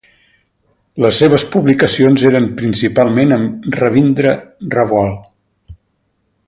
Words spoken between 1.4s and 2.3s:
publicacions